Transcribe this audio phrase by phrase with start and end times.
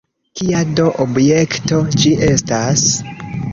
[0.39, 2.89] Kia do objekto ĝi estas?